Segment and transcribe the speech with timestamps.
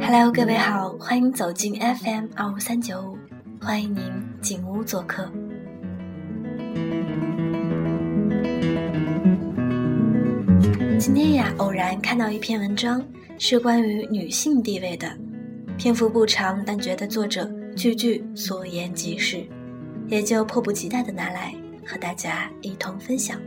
[0.00, 3.18] Hello，各位好，欢迎走进 FM 二五三九五，
[3.60, 4.02] 欢迎您
[4.40, 5.30] 进屋做客。
[10.98, 13.02] 今天呀，偶然看到一篇文章，
[13.38, 15.08] 是关于女性地位的，
[15.76, 19.46] 篇幅不长，但觉得作者句句所言极是，
[20.08, 21.54] 也就迫不及待的拿来
[21.86, 23.40] 和大家一同分享。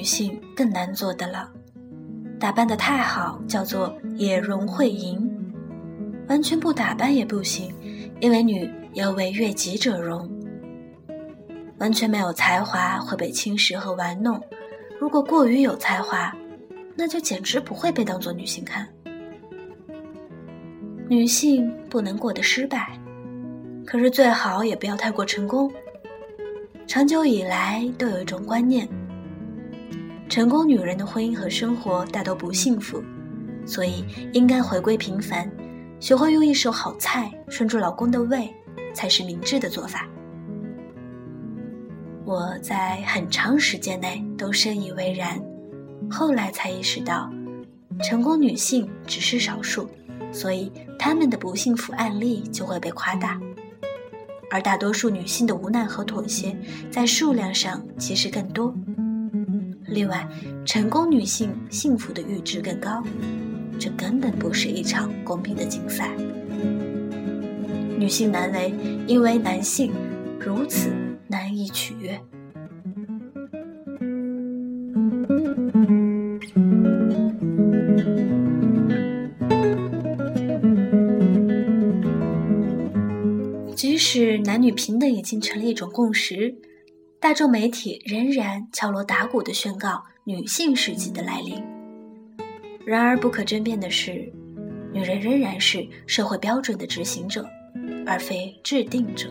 [0.00, 1.46] 女性更难做的了。
[2.38, 5.18] 打扮的太好，叫做也容会淫；
[6.26, 7.70] 完全不打扮也不行，
[8.18, 10.26] 因为女要为悦己者容。
[11.80, 14.42] 完全没有才华会被轻视和玩弄，
[14.98, 16.34] 如果过于有才华，
[16.96, 18.88] 那就简直不会被当做女性看。
[21.10, 22.98] 女性不能过得失败，
[23.84, 25.70] 可是最好也不要太过成功。
[26.86, 28.88] 长久以来都有一种观念。
[30.30, 33.02] 成功女人的婚姻和生活大都不幸福，
[33.66, 35.50] 所以应该回归平凡，
[35.98, 38.48] 学会用一手好菜顺住老公的胃，
[38.94, 40.08] 才是明智的做法。
[42.24, 45.36] 我在很长时间内都深以为然，
[46.08, 47.28] 后来才意识到，
[48.00, 49.90] 成功女性只是少数，
[50.30, 53.40] 所以她们的不幸福案例就会被夸大，
[54.48, 56.56] 而大多数女性的无奈和妥协，
[56.88, 58.72] 在数量上其实更多。
[59.90, 60.26] 另外，
[60.64, 63.02] 成功女性幸福的阈值更高，
[63.78, 66.14] 这根本不是一场公平的竞赛。
[67.98, 68.72] 女性难为，
[69.06, 69.92] 因为男性
[70.38, 70.90] 如此
[71.26, 72.18] 难以取悦。
[83.74, 86.54] 即使男女平等已经成了一种共识。
[87.20, 91.62] 大众媒体仍然敲锣打鼓地宣告女性世纪的来临。
[92.86, 94.32] 然而，不可争辩的是，
[94.90, 97.46] 女人仍然是社会标准的执行者，
[98.06, 99.28] 而非制定者。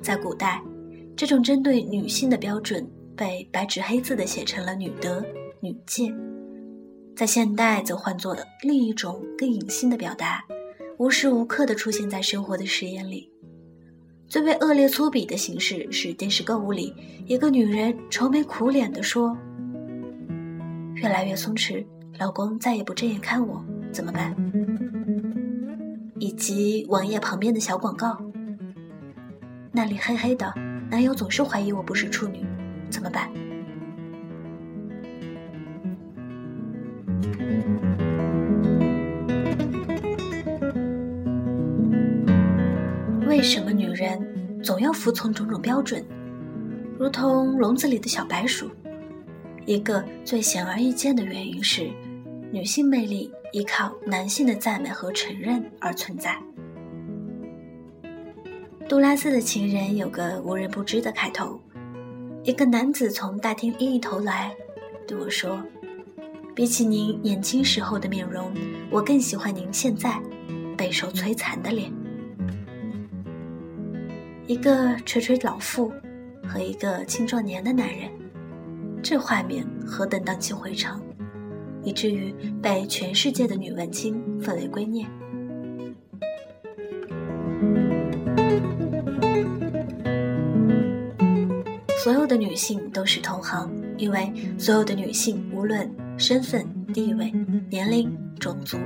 [0.00, 0.62] 在古代，
[1.14, 5.22] 这种针对女性的标准被白纸黑字地写成了“女德
[5.60, 6.10] ”“女戒”。
[7.14, 10.44] 在现代，则换作了另一种更隐性的表达，
[10.98, 13.30] 无时无刻地出现在生活的实验里。
[14.26, 16.94] 最为恶劣粗鄙的形式是电视购物里，
[17.26, 19.36] 一个女人愁眉苦脸地说
[20.96, 21.84] ：“越来越松弛，
[22.18, 23.62] 老公再也不正眼看我，
[23.92, 24.34] 怎么办？”
[26.18, 28.16] 以及网页旁边的小广告，
[29.70, 30.50] 那里黑黑的，
[30.90, 32.46] 男友总是怀疑我不是处女，
[32.88, 33.30] 怎么办？
[43.26, 46.04] 为什么女人总要服从种种标准，
[46.98, 48.70] 如同笼子里的小白鼠？
[49.66, 51.90] 一个最显而易见的原因是，
[52.52, 56.36] 女性魅力依靠男性的赞美和承认而存在。
[58.88, 61.58] 杜拉斯的情人有个无人不知的开头：
[62.44, 64.54] 一个男子从大厅另一头来，
[65.06, 65.60] 对我说
[66.54, 68.52] ：“比起您年轻时候的面容，
[68.90, 70.20] 我更喜欢您现在
[70.76, 71.90] 备受摧残的脸。”
[74.46, 75.90] 一个垂垂老妇
[76.46, 78.10] 和一个青壮年的男人，
[79.02, 81.00] 这画面何等荡气回肠，
[81.82, 85.06] 以至于被全世界的女文青奉为圭臬。
[92.04, 95.88] 所有的女性都是同行，因为所有的女性无论
[96.22, 96.64] 身份、
[96.94, 97.32] 地位、
[97.68, 98.78] 年龄、种族，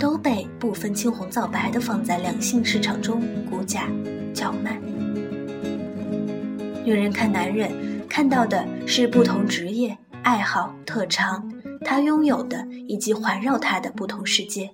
[0.00, 3.88] 都被不分青红皂白的放在两性市场中估价。
[4.34, 4.76] 叫卖。
[6.84, 7.70] 女人看男人，
[8.08, 11.48] 看到的是不同职业、爱好、特长，
[11.84, 14.66] 他拥有的以及环绕他的不同世界；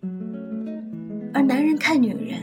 [1.34, 2.40] 而男人看女人，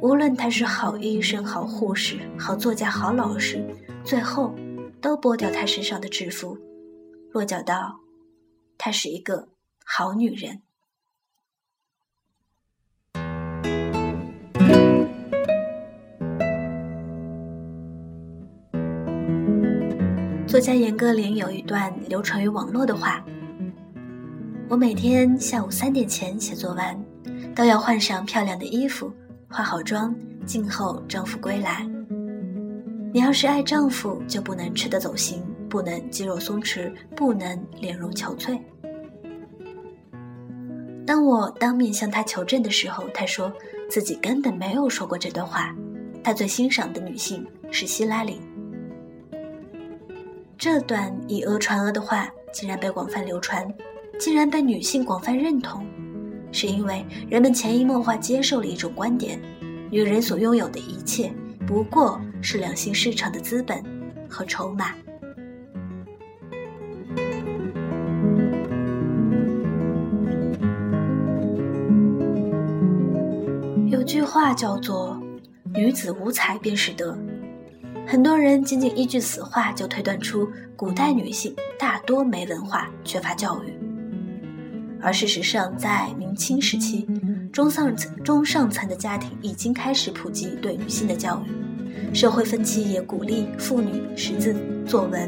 [0.00, 3.64] 无论他是好医生、好护士、好作家、好老师，
[4.02, 4.52] 最后
[5.00, 6.58] 都剥掉他身上的制服，
[7.32, 7.98] 落脚到，
[8.84, 9.48] 她是一个
[9.82, 10.60] 好女人。
[20.46, 23.24] 作家严歌苓有一段流传于网络的话
[24.68, 26.94] 我每天下午三点前写作完
[27.56, 29.10] 都要换上漂亮的衣服
[29.48, 30.14] 化好妆
[30.44, 31.88] 静候丈夫归来。
[33.14, 38.60] 你要是爱丈夫就不能吃得走心不能肌肉松弛不能脸容憔悴。
[41.06, 43.52] 当我当面向他求证的时候，他说
[43.90, 45.74] 自己根本没有说过这段话。
[46.22, 48.40] 他最欣赏的女性是希拉里。
[50.56, 53.70] 这段以讹传讹的话竟然被广泛流传，
[54.18, 55.86] 竟然被女性广泛认同，
[56.50, 59.38] 是因为人们潜移默化接受了一种观点：
[59.90, 61.30] 女人所拥有的一切
[61.66, 63.84] 不过是两性市场的资本
[64.26, 64.94] 和筹码。
[74.44, 75.18] 话叫做
[75.72, 77.16] “女子无才便是德”。
[78.06, 80.46] 很多人仅仅依据此话就推断出
[80.76, 83.72] 古代女性大多没文化、缺乏教育，
[85.00, 87.08] 而事实上，在明清时期，
[87.50, 94.54] 中上、中上层的家庭已经开始普及对女性的教育，社会风气也鼓励妇女识字
[94.86, 95.26] 作文。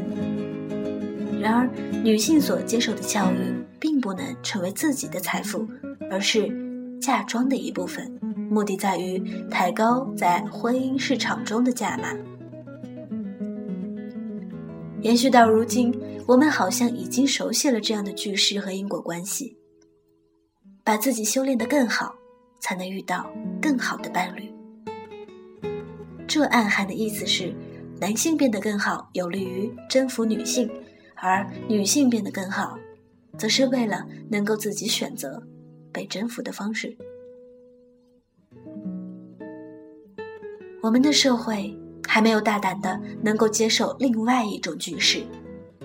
[1.41, 1.67] 然而，
[2.03, 3.35] 女性所接受的教育
[3.79, 5.67] 并不能成为自己的财富，
[6.11, 6.47] 而是
[7.01, 8.11] 嫁妆的一部分，
[8.49, 12.13] 目的在于抬高在婚姻市场中的价码。
[15.01, 15.93] 延续到如今，
[16.27, 19.57] 我们好像已经熟悉了这样的句式和因果关系。
[20.83, 22.15] 把自己修炼得更好，
[22.59, 23.29] 才能遇到
[23.61, 24.51] 更好的伴侣。
[26.25, 27.53] 这暗含的意思是，
[27.99, 30.67] 男性变得更好，有利于征服女性；
[31.15, 32.77] 而女性变得更好，
[33.37, 35.41] 则是为了能够自己选择
[35.91, 36.97] 被征服的方式。
[40.87, 41.77] 我们的社会。
[42.09, 45.21] 还没有大胆的能够接受另外一种局势，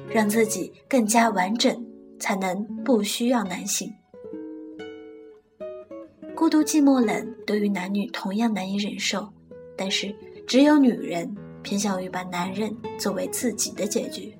[0.08, 1.84] 让自己更加完整，
[2.20, 3.92] 才能不需要男性。
[6.32, 9.28] 孤独、寂寞、冷，对于男女同样难以忍受，
[9.76, 10.14] 但是
[10.46, 14.32] 只有女人偏向于把男人作为自己的结局。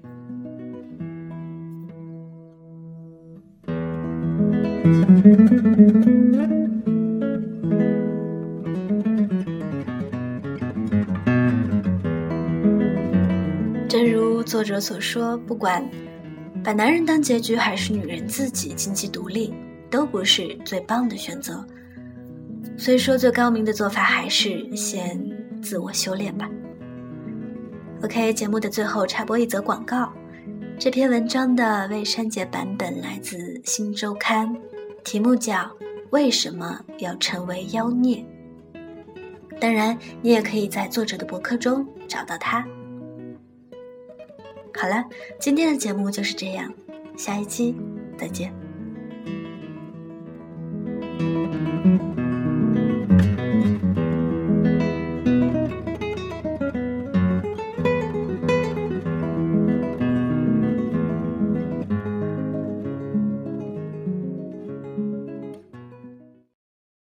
[14.63, 15.85] 作者所说，不管
[16.63, 19.53] 把男人当结局，还是女人自己经济独立，
[19.91, 21.67] 都不是最棒的选择。
[22.79, 25.21] 所以说，最高明的做法还是先
[25.61, 26.49] 自我修炼吧。
[28.05, 30.13] OK，节目的最后插播一则广告。
[30.79, 34.49] 这篇文章的未删节版本来自《新周刊》，
[35.03, 35.55] 题目叫
[36.11, 38.25] 《为什么要成为妖孽》。
[39.59, 42.65] 当然，你也可以在作者的博客中找到它。
[44.75, 45.05] 好了，
[45.39, 46.73] 今天的节目就是这样，
[47.17, 47.75] 下一期
[48.19, 48.62] 再见。